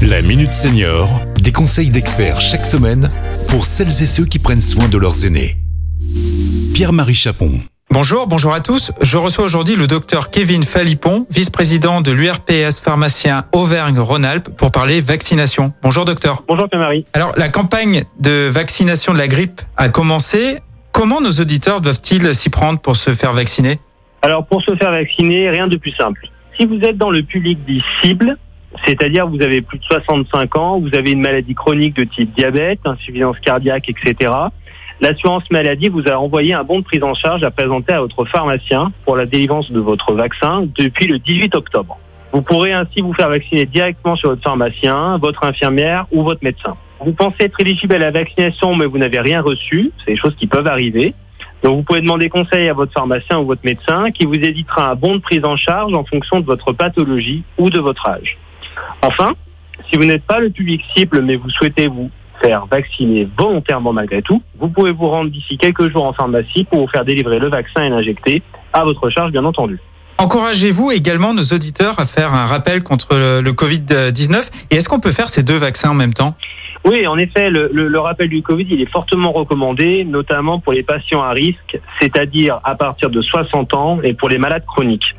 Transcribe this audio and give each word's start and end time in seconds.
La 0.00 0.22
Minute 0.22 0.52
Senior, 0.52 1.22
des 1.40 1.50
conseils 1.50 1.90
d'experts 1.90 2.40
chaque 2.40 2.64
semaine 2.64 3.10
pour 3.48 3.64
celles 3.64 3.88
et 3.88 4.06
ceux 4.06 4.24
qui 4.24 4.38
prennent 4.38 4.62
soin 4.62 4.86
de 4.86 4.96
leurs 4.96 5.26
aînés. 5.26 5.56
Pierre-Marie 6.72 7.14
Chapon. 7.14 7.50
Bonjour, 7.90 8.28
bonjour 8.28 8.54
à 8.54 8.60
tous. 8.60 8.92
Je 9.00 9.16
reçois 9.16 9.44
aujourd'hui 9.44 9.74
le 9.74 9.88
docteur 9.88 10.30
Kevin 10.30 10.62
Falipon, 10.62 11.26
vice-président 11.30 12.00
de 12.00 12.12
l'URPS 12.12 12.78
pharmacien 12.80 13.46
Auvergne-Rhône-Alpes 13.52 14.50
pour 14.56 14.70
parler 14.70 15.00
vaccination. 15.00 15.72
Bonjour 15.82 16.04
docteur. 16.04 16.44
Bonjour 16.46 16.68
Pierre-Marie. 16.68 17.04
Alors 17.12 17.32
la 17.36 17.48
campagne 17.48 18.04
de 18.20 18.48
vaccination 18.48 19.12
de 19.14 19.18
la 19.18 19.26
grippe 19.26 19.60
a 19.76 19.88
commencé. 19.88 20.60
Comment 20.92 21.20
nos 21.20 21.32
auditeurs 21.32 21.80
doivent-ils 21.80 22.34
s'y 22.36 22.50
prendre 22.50 22.78
pour 22.78 22.94
se 22.94 23.10
faire 23.10 23.32
vacciner? 23.32 23.80
Alors 24.22 24.46
pour 24.46 24.62
se 24.62 24.76
faire 24.76 24.92
vacciner, 24.92 25.50
rien 25.50 25.66
de 25.66 25.76
plus 25.76 25.92
simple. 25.92 26.28
Si 26.58 26.66
vous 26.66 26.78
êtes 26.82 26.98
dans 26.98 27.10
le 27.10 27.22
public 27.24 27.58
dit 27.66 27.82
cible, 28.02 28.36
c'est-à-dire 28.86 29.26
vous 29.26 29.42
avez 29.42 29.62
plus 29.62 29.78
de 29.78 29.84
65 29.84 30.56
ans, 30.56 30.80
vous 30.80 30.94
avez 30.94 31.12
une 31.12 31.20
maladie 31.20 31.54
chronique 31.54 31.96
de 31.96 32.04
type 32.04 32.34
diabète, 32.36 32.80
insuffisance 32.84 33.38
cardiaque, 33.40 33.88
etc. 33.88 34.32
L'assurance 35.00 35.44
maladie 35.50 35.88
vous 35.88 36.02
a 36.08 36.16
envoyé 36.16 36.54
un 36.54 36.64
bon 36.64 36.80
de 36.80 36.84
prise 36.84 37.02
en 37.02 37.14
charge 37.14 37.44
à 37.44 37.50
présenter 37.50 37.92
à 37.92 38.00
votre 38.00 38.24
pharmacien 38.24 38.92
pour 39.04 39.16
la 39.16 39.26
délivrance 39.26 39.70
de 39.70 39.78
votre 39.78 40.12
vaccin 40.12 40.66
depuis 40.76 41.06
le 41.06 41.18
18 41.18 41.54
octobre. 41.54 41.98
Vous 42.32 42.42
pourrez 42.42 42.72
ainsi 42.72 43.00
vous 43.00 43.14
faire 43.14 43.28
vacciner 43.28 43.64
directement 43.64 44.16
sur 44.16 44.30
votre 44.30 44.42
pharmacien, 44.42 45.16
votre 45.18 45.44
infirmière 45.44 46.06
ou 46.10 46.24
votre 46.24 46.42
médecin. 46.42 46.76
Vous 47.00 47.12
pensez 47.12 47.44
être 47.44 47.60
éligible 47.60 47.94
à 47.94 47.98
la 47.98 48.10
vaccination 48.10 48.74
mais 48.74 48.86
vous 48.86 48.98
n'avez 48.98 49.20
rien 49.20 49.40
reçu, 49.40 49.92
c'est 49.98 50.12
des 50.12 50.16
choses 50.16 50.34
qui 50.34 50.46
peuvent 50.46 50.66
arriver. 50.66 51.14
Donc 51.62 51.76
vous 51.76 51.82
pouvez 51.82 52.00
demander 52.00 52.28
conseil 52.28 52.68
à 52.68 52.74
votre 52.74 52.92
pharmacien 52.92 53.38
ou 53.38 53.46
votre 53.46 53.64
médecin 53.64 54.10
qui 54.10 54.26
vous 54.26 54.34
éditera 54.34 54.90
un 54.90 54.94
bon 54.94 55.16
de 55.16 55.20
prise 55.20 55.44
en 55.44 55.56
charge 55.56 55.94
en 55.94 56.04
fonction 56.04 56.40
de 56.40 56.44
votre 56.44 56.72
pathologie 56.72 57.44
ou 57.56 57.70
de 57.70 57.78
votre 57.78 58.06
âge. 58.08 58.36
Enfin, 59.02 59.34
si 59.90 59.96
vous 59.96 60.04
n'êtes 60.04 60.24
pas 60.24 60.40
le 60.40 60.50
public 60.50 60.82
cible 60.96 61.22
mais 61.22 61.36
vous 61.36 61.50
souhaitez 61.50 61.86
vous 61.86 62.10
faire 62.42 62.66
vacciner 62.66 63.28
volontairement 63.36 63.92
malgré 63.92 64.22
tout, 64.22 64.42
vous 64.58 64.68
pouvez 64.68 64.92
vous 64.92 65.08
rendre 65.08 65.30
d'ici 65.30 65.58
quelques 65.58 65.90
jours 65.90 66.04
en 66.04 66.12
pharmacie 66.12 66.64
pour 66.64 66.80
vous 66.80 66.88
faire 66.88 67.04
délivrer 67.04 67.38
le 67.38 67.48
vaccin 67.48 67.82
et 67.82 67.88
l'injecter 67.88 68.42
à 68.72 68.84
votre 68.84 69.10
charge 69.10 69.32
bien 69.32 69.44
entendu. 69.44 69.78
Encouragez-vous 70.18 70.90
également 70.90 71.32
nos 71.32 71.44
auditeurs 71.44 72.00
à 72.00 72.04
faire 72.04 72.34
un 72.34 72.46
rappel 72.46 72.82
contre 72.82 73.14
le 73.16 73.52
Covid-19 73.52 74.50
et 74.70 74.76
est-ce 74.76 74.88
qu'on 74.88 74.98
peut 74.98 75.12
faire 75.12 75.28
ces 75.28 75.44
deux 75.44 75.56
vaccins 75.56 75.90
en 75.90 75.94
même 75.94 76.12
temps? 76.12 76.36
Oui, 76.88 77.06
en 77.06 77.18
effet, 77.18 77.50
le, 77.50 77.98
rappel 77.98 78.28
du 78.30 78.42
Covid, 78.42 78.66
il 78.70 78.80
est 78.80 78.90
fortement 78.90 79.32
recommandé, 79.32 80.04
notamment 80.04 80.58
pour 80.58 80.72
les 80.72 80.82
patients 80.82 81.22
à 81.22 81.30
risque, 81.30 81.78
c'est-à-dire 82.00 82.60
à 82.64 82.74
partir 82.76 83.10
de 83.10 83.20
60 83.20 83.74
ans 83.74 84.00
et 84.02 84.14
pour 84.14 84.30
les 84.30 84.38
malades 84.38 84.64
chroniques. 84.64 85.14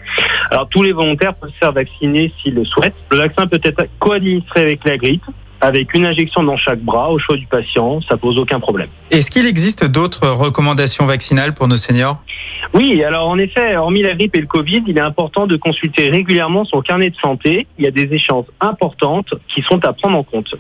Alors, 0.50 0.68
tous 0.68 0.82
les 0.82 0.94
volontaires 0.94 1.36
peuvent 1.36 1.52
se 1.52 1.58
faire 1.58 1.72
vacciner 1.72 2.34
s'ils 2.42 2.56
le 2.56 2.66
souhaitent. 2.66 2.96
Le 3.12 3.18
vaccin 3.18 3.46
peut 3.46 3.62
être 3.64 3.84
co-administré 4.00 4.62
avec 4.62 4.88
la 4.88 4.98
grippe, 4.98 5.26
avec 5.62 5.94
une 5.94 6.06
injection 6.06 6.44
dans 6.44 6.58
chaque 6.58 6.80
bras 6.80 7.10
au 7.12 7.20
choix 7.20 7.36
du 7.36 7.46
patient, 7.46 8.00
ça 8.02 8.18
pose 8.18 8.38
aucun 8.38 8.60
problème. 8.60 8.88
Est-ce 9.12 9.30
qu'il 9.30 9.46
existe 9.46 9.86
d'autres 9.86 10.30
recommandations 10.30 11.06
vaccinales 11.06 11.54
pour 11.54 11.68
nos 11.68 11.76
seniors? 11.76 12.22
Oui, 12.74 13.04
alors 13.04 13.28
en 13.28 13.38
effet, 13.38 13.76
hormis 13.76 14.02
la 14.02 14.16
grippe 14.16 14.36
et 14.36 14.42
le 14.42 14.48
Covid, 14.48 14.84
il 14.88 14.98
est 14.98 15.02
important 15.02 15.48
de 15.48 15.58
consulter 15.58 16.10
régulièrement 16.10 16.66
son 16.66 16.82
carnet 16.82 17.10
de 17.10 17.16
santé. 17.16 17.68
Il 17.78 17.86
y 17.86 17.88
a 17.88 17.92
des 17.92 18.14
échéances 18.14 18.46
importantes 18.62 19.34
qui 19.54 19.62
sont 19.62 19.84
à 19.86 19.94
prendre 19.94 20.18
en 20.18 20.24
compte. 20.24 20.56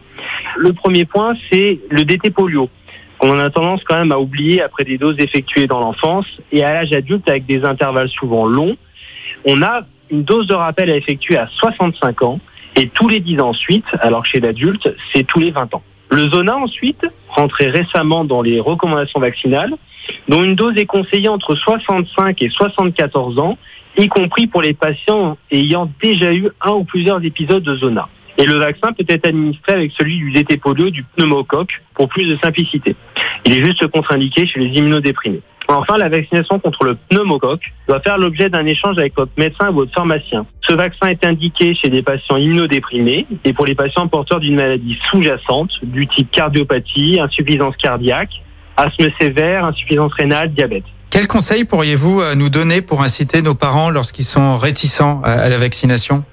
Le 0.57 0.73
premier 0.73 1.05
point, 1.05 1.33
c'est 1.51 1.79
le 1.89 2.03
DT 2.03 2.31
polio. 2.31 2.69
On 3.21 3.37
a 3.37 3.49
tendance 3.49 3.83
quand 3.83 3.97
même 3.97 4.11
à 4.11 4.19
oublier 4.19 4.61
après 4.61 4.85
des 4.85 4.97
doses 4.97 5.17
effectuées 5.19 5.67
dans 5.67 5.79
l'enfance 5.79 6.25
et 6.51 6.63
à 6.63 6.73
l'âge 6.73 6.93
adulte 6.93 7.29
avec 7.29 7.45
des 7.45 7.63
intervalles 7.63 8.09
souvent 8.09 8.45
longs. 8.45 8.77
On 9.45 9.61
a 9.61 9.81
une 10.09 10.23
dose 10.23 10.47
de 10.47 10.53
rappel 10.53 10.89
à 10.89 10.95
effectuer 10.95 11.37
à 11.37 11.47
65 11.47 12.21
ans 12.23 12.39
et 12.79 12.87
tous 12.87 13.09
les 13.09 13.19
10 13.19 13.41
ans 13.41 13.49
ensuite, 13.49 13.83
alors 13.99 14.25
chez 14.25 14.39
l'adulte, 14.39 14.95
c'est 15.13 15.23
tous 15.27 15.39
les 15.39 15.51
20 15.51 15.75
ans. 15.75 15.83
Le 16.11 16.29
Zona 16.29 16.55
ensuite, 16.55 17.05
rentré 17.27 17.69
récemment 17.69 18.23
dans 18.23 18.41
les 18.41 18.61
recommandations 18.61 19.19
vaccinales, 19.19 19.73
dont 20.29 20.41
une 20.45 20.55
dose 20.55 20.77
est 20.77 20.85
conseillée 20.85 21.27
entre 21.27 21.55
65 21.55 22.41
et 22.41 22.49
74 22.49 23.37
ans, 23.37 23.57
y 23.97 24.07
compris 24.07 24.47
pour 24.47 24.61
les 24.61 24.73
patients 24.73 25.37
ayant 25.51 25.91
déjà 26.01 26.33
eu 26.33 26.47
un 26.61 26.71
ou 26.71 26.85
plusieurs 26.85 27.21
épisodes 27.25 27.63
de 27.63 27.75
Zona. 27.75 28.07
Et 28.37 28.45
le 28.45 28.57
vaccin 28.57 28.93
peut 28.93 29.03
être 29.09 29.27
administré 29.27 29.73
avec 29.73 29.91
celui 29.91 30.15
du 30.15 30.31
DT 30.31 30.55
polio 30.55 30.89
du 30.89 31.03
pneumocoque 31.03 31.81
pour 31.95 32.07
plus 32.07 32.29
de 32.29 32.37
simplicité. 32.37 32.95
Il 33.45 33.57
est 33.57 33.65
juste 33.65 33.85
contre-indiqué 33.87 34.45
chez 34.47 34.61
les 34.61 34.67
immunodéprimés. 34.67 35.41
Enfin, 35.71 35.97
la 35.97 36.09
vaccination 36.09 36.57
contre 36.57 36.83
le 36.83 36.95
pneumocoque 36.95 37.61
doit 37.87 37.99
faire 37.99 38.17
l'objet 38.17 38.49
d'un 38.49 38.65
échange 38.65 38.97
avec 38.97 39.15
votre 39.15 39.31
médecin 39.37 39.69
ou 39.69 39.73
votre 39.73 39.93
pharmacien. 39.93 40.47
Ce 40.67 40.73
vaccin 40.73 41.09
est 41.09 41.23
indiqué 41.23 41.75
chez 41.75 41.89
des 41.89 42.01
patients 42.01 42.37
immunodéprimés 42.37 43.27
et 43.45 43.53
pour 43.53 43.67
les 43.67 43.75
patients 43.75 44.07
porteurs 44.07 44.39
d'une 44.39 44.55
maladie 44.55 44.97
sous-jacente 45.11 45.69
du 45.83 46.07
type 46.07 46.31
cardiopathie, 46.31 47.19
insuffisance 47.19 47.75
cardiaque, 47.77 48.31
asthme 48.77 49.09
sévère, 49.21 49.63
insuffisance 49.63 50.11
rénale, 50.13 50.51
diabète. 50.53 50.85
Quels 51.11 51.27
conseils 51.27 51.65
pourriez-vous 51.65 52.21
euh, 52.21 52.33
nous 52.33 52.49
donner 52.49 52.81
pour 52.81 53.01
inciter 53.01 53.43
nos 53.43 53.53
parents 53.53 53.91
lorsqu'ils 53.91 54.25
sont 54.25 54.57
réticents 54.57 55.21
à 55.23 55.49
la 55.49 55.57
vaccination? 55.59 56.23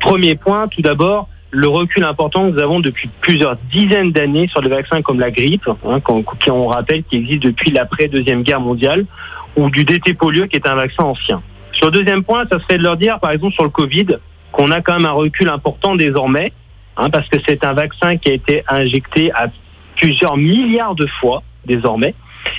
Premier 0.00 0.34
point, 0.34 0.68
tout 0.68 0.82
d'abord, 0.82 1.28
le 1.50 1.68
recul 1.68 2.04
important 2.04 2.46
que 2.46 2.54
nous 2.54 2.62
avons 2.62 2.80
depuis 2.80 3.08
plusieurs 3.20 3.56
dizaines 3.72 4.12
d'années 4.12 4.48
sur 4.48 4.60
des 4.60 4.68
vaccins 4.68 5.02
comme 5.02 5.18
la 5.18 5.30
grippe, 5.30 5.68
hein, 5.86 6.00
qui 6.40 6.50
on 6.50 6.66
rappelle 6.66 7.04
qui 7.04 7.16
existe 7.16 7.42
depuis 7.42 7.70
l'après-deuxième 7.70 8.42
guerre 8.42 8.60
mondiale, 8.60 9.06
ou 9.56 9.70
du 9.70 9.84
DT 9.84 10.14
polio 10.14 10.46
qui 10.46 10.56
est 10.56 10.66
un 10.66 10.74
vaccin 10.74 11.04
ancien. 11.04 11.42
Sur 11.72 11.86
le 11.86 11.92
deuxième 11.92 12.22
point, 12.22 12.44
ça 12.50 12.58
serait 12.60 12.78
de 12.78 12.82
leur 12.82 12.96
dire, 12.96 13.18
par 13.20 13.30
exemple, 13.30 13.54
sur 13.54 13.64
le 13.64 13.70
Covid, 13.70 14.06
qu'on 14.52 14.70
a 14.70 14.80
quand 14.80 14.94
même 14.94 15.06
un 15.06 15.12
recul 15.12 15.48
important 15.48 15.96
désormais, 15.96 16.52
hein, 16.96 17.08
parce 17.10 17.28
que 17.28 17.38
c'est 17.46 17.64
un 17.64 17.72
vaccin 17.72 18.16
qui 18.16 18.30
a 18.30 18.34
été 18.34 18.64
injecté 18.68 19.32
à 19.32 19.46
plusieurs 19.96 20.36
milliards 20.36 20.94
de 20.94 21.06
fois 21.20 21.42
désormais. 21.66 22.14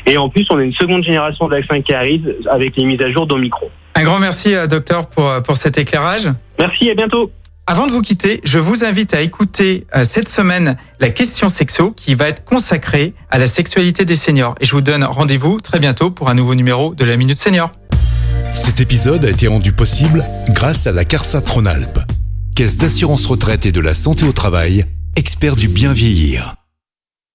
Et 0.06 0.18
en 0.18 0.30
plus, 0.30 0.46
on 0.50 0.58
a 0.58 0.64
une 0.64 0.74
seconde 0.74 1.04
génération 1.04 1.48
de 1.48 1.56
vaccins 1.56 1.82
qui 1.82 1.94
arrive 1.94 2.36
avec 2.50 2.76
les 2.76 2.86
mises 2.86 3.02
à 3.02 3.12
jour 3.12 3.28
d'Omicron. 3.28 3.70
Un 3.96 4.04
grand 4.04 4.20
merci, 4.20 4.56
euh, 4.56 4.68
docteur, 4.68 5.10
pour, 5.10 5.28
euh, 5.28 5.42
pour 5.42 5.58
cet 5.58 5.78
éclairage. 5.78 6.28
Merci, 6.60 6.90
à 6.90 6.96
bientôt. 6.96 7.32
Avant 7.72 7.86
de 7.86 7.92
vous 7.92 8.02
quitter, 8.02 8.42
je 8.46 8.58
vous 8.58 8.84
invite 8.84 9.14
à 9.14 9.22
écouter 9.22 9.86
euh, 9.96 10.04
cette 10.04 10.28
semaine 10.28 10.76
la 11.00 11.10
question 11.10 11.50
sexo 11.50 11.92
qui 11.92 12.16
va 12.16 12.28
être 12.28 12.44
consacrée 12.44 13.14
à 13.30 13.38
la 13.38 13.46
sexualité 13.46 14.06
des 14.06 14.16
seniors. 14.16 14.56
Et 14.60 14.66
je 14.66 14.72
vous 14.72 14.82
donne 14.82 15.04
rendez-vous 15.04 15.60
très 15.60 15.78
bientôt 15.78 16.10
pour 16.10 16.30
un 16.30 16.34
nouveau 16.34 16.56
numéro 16.56 16.96
de 16.96 17.06
la 17.06 17.16
Minute 17.16 17.38
Senior. 17.38 17.72
Cet 18.54 18.80
épisode 18.80 19.24
a 19.24 19.30
été 19.30 19.48
rendu 19.48 19.72
possible 19.72 20.26
grâce 20.50 20.88
à 20.88 20.92
la 20.92 21.06
CARSA 21.06 21.42
Tronalp, 21.42 22.00
Caisse 22.56 22.78
d'assurance 22.78 23.28
retraite 23.28 23.68
et 23.68 23.72
de 23.72 23.82
la 23.82 23.94
santé 23.94 24.26
au 24.26 24.32
travail, 24.32 24.88
expert 25.16 25.56
du 25.56 25.68
bien 25.68 25.94
vieillir. 25.94 26.59